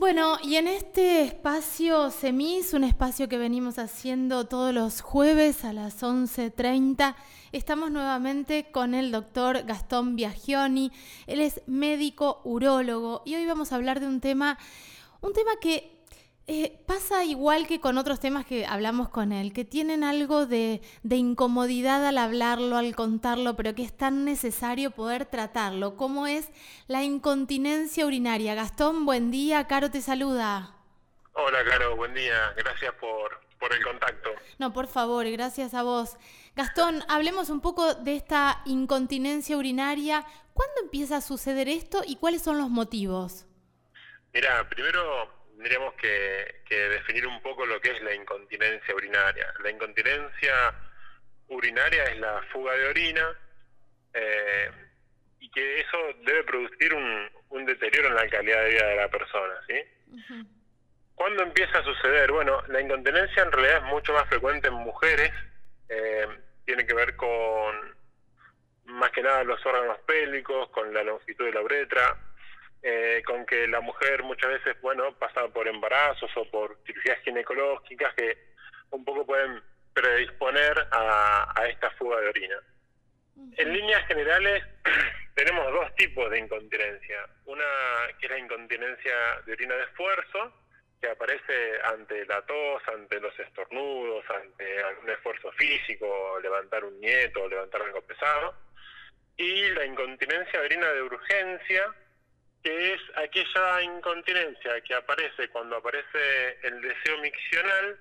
[0.00, 5.74] Bueno, y en este espacio SEMIS, un espacio que venimos haciendo todos los jueves a
[5.74, 7.14] las 11.30,
[7.52, 10.90] estamos nuevamente con el doctor Gastón Biagioni.
[11.26, 14.58] Él es médico urólogo y hoy vamos a hablar de un tema,
[15.20, 15.99] un tema que
[16.52, 20.80] eh, pasa igual que con otros temas que hablamos con él, que tienen algo de,
[21.08, 26.48] incomodidad al hablarlo, al contarlo, pero que es tan necesario poder tratarlo, como es
[26.88, 28.56] la incontinencia urinaria.
[28.56, 30.74] Gastón, buen día, Caro te saluda.
[31.34, 34.30] Hola, Caro, buen día, gracias por, por el contacto.
[34.58, 36.16] No, por favor, gracias a vos.
[36.56, 40.26] Gastón, hablemos un poco de esta incontinencia urinaria.
[40.52, 43.46] ¿Cuándo empieza a suceder esto y cuáles son los motivos?
[44.32, 49.52] Mira, primero tendríamos que, definir un poco lo que es la incontinencia urinaria.
[49.62, 50.74] La incontinencia
[51.48, 53.38] urinaria es la fuga de orina
[54.14, 54.70] eh,
[55.40, 59.54] y que eso debe producir un, deterioro en la calidad de vida de la persona.
[59.68, 59.74] ¿sí?
[61.14, 62.32] ¿Cuándo empieza a suceder?
[62.32, 65.30] Bueno, la incontinencia en realidad es mucho más frecuente en mujeres,
[65.90, 66.26] eh,
[66.64, 67.96] tiene que ver con
[68.86, 72.16] más que nada los órganos pélvicos, con la longitud de la uretra,
[72.82, 78.14] eh, con que la mujer muchas veces, bueno, pasa por embarazos o por cirugías ginecológicas
[78.14, 78.38] que
[78.90, 82.56] un poco pueden predisponer a, esta fuga de orina.
[83.56, 84.64] En líneas generales
[85.34, 87.26] tenemos dos tipos de incontinencia.
[87.44, 87.64] Una
[88.18, 89.12] que es la incontinencia
[89.44, 90.54] de orina de esfuerzo,
[91.00, 97.48] que aparece ante la tos, ante los estornudos, ante algún esfuerzo físico, levantar un nieto,
[97.48, 98.54] levantar algo pesado.
[99.36, 101.94] Y la incontinencia de orina de urgencia,
[102.62, 107.98] que es aquella incontinencia que aparece cuando aparece el deseo miccional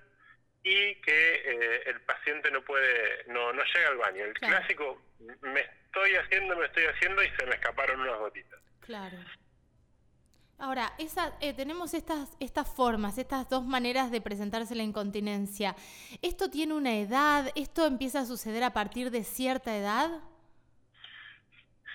[0.64, 4.26] y que eh, el paciente no puede, no, no llega al baño.
[4.26, 5.02] El clásico,
[5.42, 8.60] me estoy haciendo, me estoy haciendo y se me escaparon unas gotitas.
[8.82, 9.18] Claro.
[10.58, 15.74] Ahora, esa, eh, tenemos estas, estas formas, estas dos maneras de presentarse la incontinencia.
[16.22, 17.50] ¿Esto tiene una edad?
[17.56, 20.22] ¿Esto empieza a suceder a partir de cierta edad?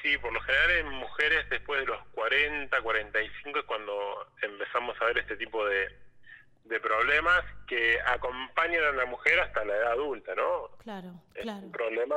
[0.04, 5.06] Sí, por lo general en mujeres después de los 40, 45 es cuando empezamos a
[5.06, 5.90] ver este tipo de,
[6.82, 10.76] problemas que acompañan a la mujer hasta la edad adulta, ¿no?
[10.82, 11.64] Claro, es claro.
[11.64, 12.16] Un problema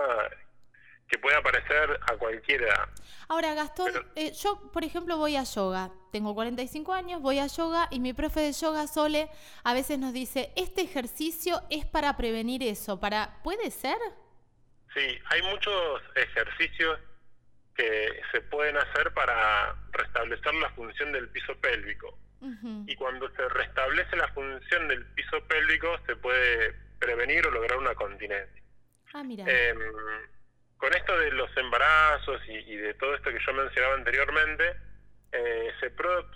[1.08, 2.90] que puede aparecer a cualquier edad.
[3.30, 5.92] Ahora, Gastón, eh, yo, por ejemplo, voy a yoga.
[6.12, 9.30] Tengo 45 años, voy a yoga y mi profe de yoga, Sole,
[9.64, 13.00] a veces nos dice, este ejercicio es para prevenir eso.
[13.00, 13.98] para ¿Puede ser?
[14.94, 17.00] Sí, hay muchos ejercicios
[17.78, 22.18] que se pueden hacer para restablecer la función del piso pélvico.
[22.86, 27.96] Y cuando se restablece la función del piso pélvico se puede prevenir o lograr una
[27.96, 28.64] continencia.
[29.14, 29.44] Ah, mira.
[29.48, 29.80] Em,
[30.78, 34.76] con esto de los embarazos y, de todo esto que yo mencionaba anteriormente,
[35.32, 35.92] eh, se,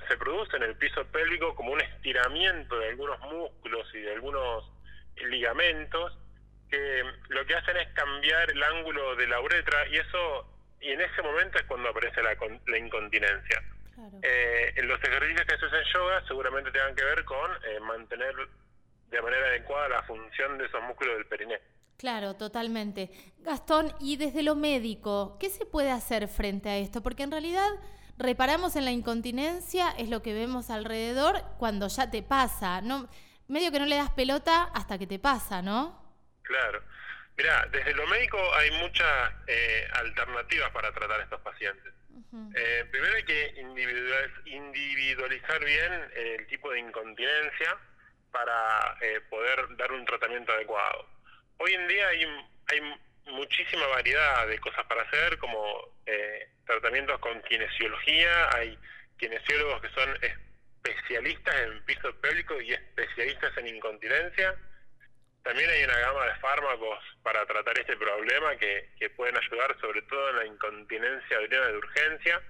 [0.08, 4.72] se produce en el piso pélvico como un estiramiento de algunos músculos y de algunos
[5.30, 6.18] ligamentos
[6.70, 10.51] que lo que hacen es cambiar el ángulo de la uretra y eso
[10.82, 12.36] y en ese momento es cuando aparece la,
[12.68, 13.62] la incontinencia.
[14.24, 18.34] Eh, los ejercicios que se hacen en yoga seguramente tengan que ver con eh, mantener
[19.10, 21.60] de manera adecuada la función de esos músculos del periné.
[21.98, 23.12] Claro, totalmente.
[23.40, 27.04] Gastón, y desde lo médico, ¿qué se puede hacer frente a esto?
[27.04, 27.68] Porque en realidad
[28.18, 33.08] reparamos en la incontinencia, es lo que vemos alrededor cuando ya te pasa, ¿no?
[33.48, 36.02] Medio que no le das pelota hasta que te pasa, ¿no?
[36.42, 36.82] Claro.
[37.42, 41.92] Mira, desde lo médico hay muchas eh, alternativas para tratar a estos pacientes.
[42.56, 43.56] Eh, primero hay que
[44.46, 47.80] individualizar bien el tipo de incontinencia
[48.32, 51.08] para eh, poder dar un tratamiento adecuado.
[51.58, 52.26] Hoy en día hay,
[52.68, 52.82] hay
[53.32, 55.96] muchísima variedad de cosas para hacer, como
[56.68, 58.78] tratamientos con kinesiología, hay
[59.18, 64.56] kinesiólogos que son especialistas en piso pélvico y especialistas en incontinencia
[65.44, 70.30] también hay una gama de fármacos para tratar este problema que, pueden ayudar sobre todo
[70.30, 72.42] en la incontinencia urinaria de urgencia.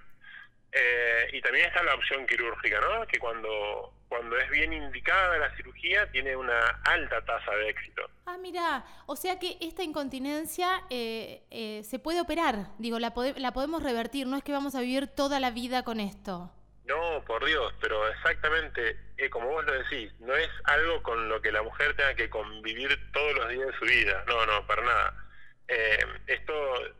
[0.74, 3.06] Eh, y también está la opción quirúrgica, ¿no?
[3.06, 8.08] que cuando, cuando es bien indicada la cirugía tiene una alta tasa de éxito.
[8.24, 13.52] Ah, mira, o sea que esta incontinencia eh, eh, se puede operar, digo, la, la
[13.52, 16.50] podemos revertir, no es que vamos a vivir toda la vida con esto.
[16.92, 21.40] No, por Dios, pero exactamente, eh, como vos lo decís, no es algo con lo
[21.40, 24.82] que la mujer tenga que convivir todos los días de su vida, no, no, para
[24.82, 25.14] nada.
[25.68, 26.52] Eh, esto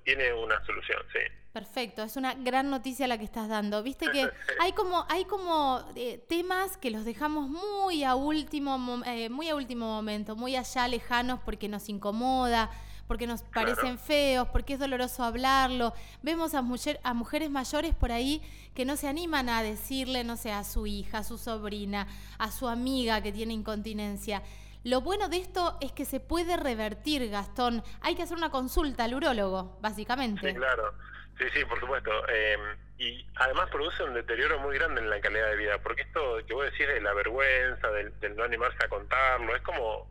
[0.04, 1.18] tiene una solución, sí.
[1.52, 3.82] Perfecto, es una gran noticia la que estás dando.
[3.82, 4.30] Viste que
[4.60, 9.86] hay como hay como eh, temas que los dejamos muy a último muy a último
[9.86, 12.70] momento, muy allá lejanos porque nos incomoda,
[13.12, 15.92] porque nos parecen feos, porque es doloroso hablarlo.
[16.22, 16.60] Vemos a,
[17.02, 18.40] a mujeres mayores por ahí
[18.74, 22.06] que no se animan a decirle, no sé, a su hija, a su sobrina,
[22.38, 24.42] a su amiga que tiene incontinencia.
[24.82, 27.84] Lo bueno de esto es que se puede revertir, Gastón.
[28.00, 30.48] Hay que hacer una consulta al urólogo, básicamente.
[30.48, 30.94] Sí, claro.
[31.36, 32.10] Sí, sí, por supuesto.
[32.30, 32.56] Eh,
[32.96, 36.54] y además produce un deterioro muy grande en la calidad de vida, porque esto que
[36.54, 40.08] vos decís de la vergüenza, del, no animarse a contarlo, es como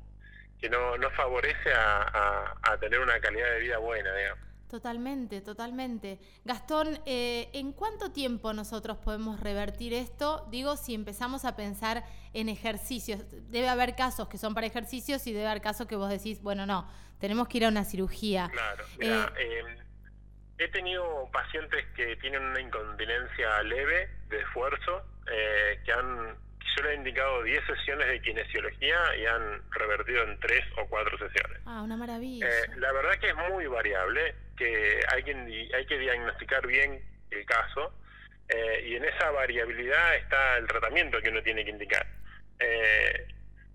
[0.62, 4.46] que no, no favorece a, a, tener una calidad de vida buena, digamos.
[4.70, 6.20] Totalmente, totalmente.
[6.46, 10.48] Gastón, eh, ¿en cuánto tiempo nosotros podemos revertir esto?
[10.50, 13.20] Digo, si empezamos a pensar en ejercicios.
[13.50, 16.66] Debe haber casos que son para ejercicios y debe haber casos que vos decís, bueno,
[16.66, 18.50] no, tenemos que ir a una cirugía.
[18.54, 19.78] Claro, mira, eh, em,
[20.58, 26.38] he tenido pacientes que tienen una incontinencia leve de esfuerzo, eh, que han
[26.76, 31.18] yo le he indicado 10 sesiones de kinesiología y han revertido en 3 o 4
[31.18, 31.62] sesiones.
[31.66, 32.48] Ah, una maravilla.
[32.48, 37.02] Eh, la verdad que es muy variable, que hay que, hay que diagnosticar bien
[37.32, 37.94] el caso
[38.50, 42.06] eh, y en esa variabilidad está el tratamiento que uno tiene que indicar.
[42.60, 43.28] Eh,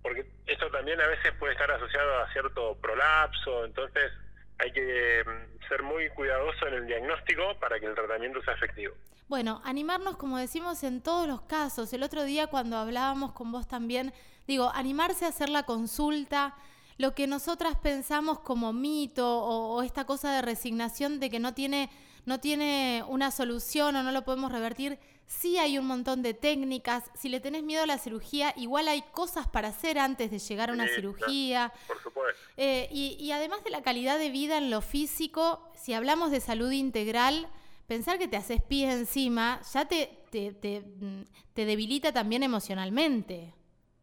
[0.02, 4.12] porque esto también a veces puede estar asociado a cierto prolapso, entonces
[4.58, 8.94] hay que mm, ser muy cuidadoso en el diagnóstico para que el tratamiento sea efectivo.
[9.28, 11.92] Bueno, animarnos, como decimos en todos los casos.
[11.92, 14.12] El otro día cuando hablábamos con vos también,
[14.46, 16.54] digo, animarse a hacer la consulta,
[16.96, 21.90] lo que nosotras pensamos como mito o, esta cosa de resignación de que no tiene,
[22.26, 27.10] no tiene una solución o no lo podemos revertir, sí hay un montón de técnicas.
[27.14, 30.70] Si le tenés miedo a la cirugía, igual hay cosas para hacer antes de llegar
[30.70, 31.72] a una cirugía.
[31.86, 32.40] por supuesto.
[32.56, 36.40] Eh, y, y además de la calidad de vida en lo físico, si hablamos de
[36.40, 37.48] salud integral,
[37.86, 43.54] pensar que te haces pie encima ya te, te, te, debilita también emocionalmente.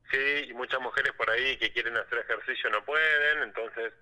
[0.09, 3.93] Sí, y muchas mujeres por ahí que quieren hacer ejercicio no pueden, entonces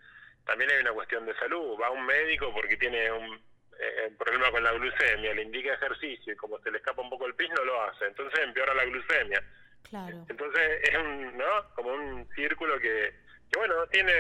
[0.45, 1.77] también hay una cuestión de salud.
[1.81, 3.39] Va un médico porque tiene un
[3.79, 7.25] eh, problema con la glucemia, le indica ejercicio y como se le escapa un poco
[7.25, 9.43] el pis no lo hace, entonces empeora la glucemia.
[9.89, 10.25] Claro.
[10.29, 11.73] Entonces es un, ¿no?
[11.75, 13.13] Como un círculo que,
[13.51, 14.13] que bueno, tiene,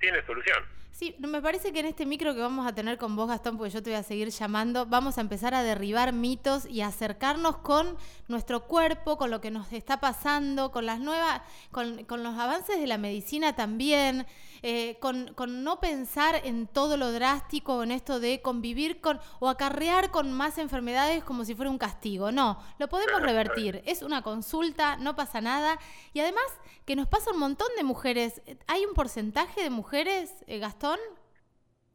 [0.00, 0.64] tiene solución.
[0.98, 3.70] Sí, me parece que en este micro que vamos a tener con vos, Gastón, porque
[3.70, 7.96] yo te voy a seguir llamando, vamos a empezar a derribar mitos y acercarnos con
[8.26, 12.88] nuestro cuerpo, con lo que nos está pasando, con las nuevas, con, los avances de
[12.88, 14.26] la medicina también,
[14.62, 19.48] eh, con, con, no pensar en todo lo drástico, en esto de convivir con o
[19.48, 22.32] acarrear con más enfermedades como si fuera un castigo.
[22.32, 23.84] No, lo podemos revertir.
[23.86, 25.78] Es una consulta, no pasa nada.
[26.12, 26.42] Y además
[26.84, 28.42] que nos pasa un montón de mujeres.
[28.66, 30.87] ¿Hay un porcentaje de mujeres, eh, Gastón?
[30.88, 31.27] son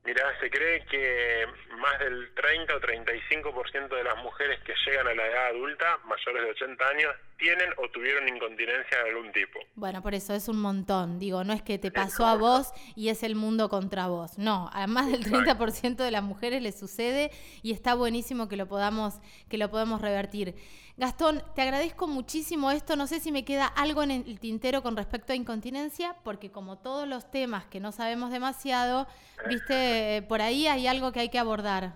[0.06, 1.46] Mira, se cree que
[1.78, 6.44] más del 30 o 35% de las mujeres que llegan a la edad adulta, mayores
[6.44, 9.60] de 80 años, tienen o tuvieron incontinencia de algún tipo.
[9.76, 11.20] Bueno, por eso es un montón.
[11.20, 14.38] Digo, no es que te pasó a vos y es el mundo contra vos.
[14.38, 18.68] No, a más del 30% de las mujeres le sucede y está buenísimo que lo
[18.68, 20.56] podamos que lo podamos revertir.
[20.96, 22.96] Gastón, te agradezco muchísimo esto.
[22.96, 26.78] No sé si me queda algo en el tintero con respecto a incontinencia, porque como
[26.78, 29.08] todos los temas que no sabemos demasiado,
[29.50, 29.93] viste,
[30.28, 31.94] por ahí hay algo que hay que abordar.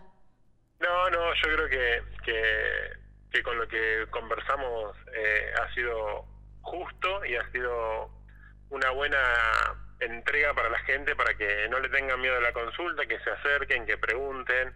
[0.80, 2.02] No, no, yo creo que,
[3.32, 6.26] que, con lo que conversamos eh, ha sido
[6.62, 8.10] justo y ha sido
[8.70, 9.18] una buena
[10.00, 13.30] entrega para la gente para que no le tengan miedo a la consulta, que se
[13.30, 14.74] acerquen, que pregunten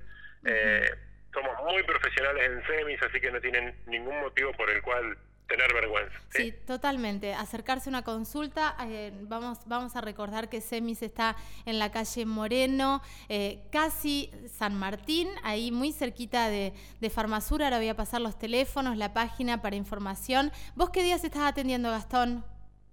[1.33, 5.17] somos muy profesionales en semis, así que no tienen ningún motivo por el cual
[5.51, 6.17] tener vergüenza.
[6.29, 7.33] Sí, totalmente.
[7.33, 12.25] Acercarse a una consulta, eh, vamos, vamos a recordar que Semis está en la calle
[12.25, 17.65] Moreno, eh, casi San Martín, ahí muy cerquita de, de Farmasura.
[17.65, 20.51] Ahora voy a pasar los teléfonos, la página para información.
[20.75, 22.45] ¿Vos qué días estás atendiendo, Gastón?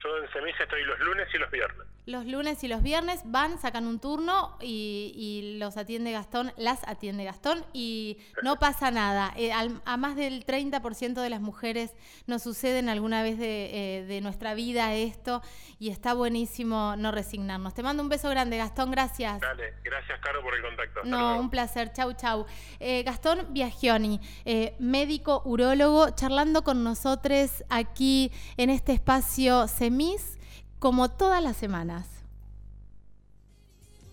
[0.03, 3.59] Yo en Semis estoy los lunes y los viernes los lunes y los viernes van,
[3.59, 9.33] sacan un turno y, los atiende Gastón, las atiende Gastón y no pasa nada.
[9.37, 11.95] Eh, a más del 30% de las mujeres
[12.27, 15.43] nos suceden alguna vez de, eh, de, nuestra vida esto
[15.79, 17.75] y está buenísimo no resignarnos.
[17.75, 19.39] Te mando un beso grande, Gastón, gracias.
[19.41, 21.01] Dale, gracias, Caro, por el contacto.
[21.05, 22.47] no, un placer, chau, chau.
[22.81, 24.19] Eh, Gastón Biagioni,
[24.79, 30.38] médico urólogo, charlando con nosotros aquí en este espacio SEMIS
[30.79, 32.18] como todas las semanas.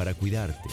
[0.00, 0.66] para cuidarte.